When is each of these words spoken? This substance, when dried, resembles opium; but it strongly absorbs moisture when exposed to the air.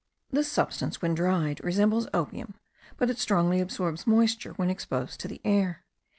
This 0.31 0.51
substance, 0.51 0.99
when 0.99 1.13
dried, 1.13 1.63
resembles 1.63 2.07
opium; 2.11 2.55
but 2.97 3.11
it 3.11 3.19
strongly 3.19 3.61
absorbs 3.61 4.07
moisture 4.07 4.53
when 4.53 4.71
exposed 4.71 5.19
to 5.19 5.27
the 5.27 5.39
air. 5.45 5.85